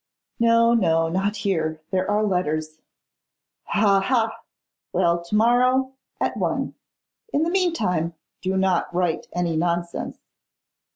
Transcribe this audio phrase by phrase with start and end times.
[0.39, 2.81] 'No, no, not here: there are letters.'
[3.65, 4.41] 'Ha, ha!
[4.91, 6.73] Well, to morrow, at one.
[7.31, 10.17] In the meantime, do not write any nonsense.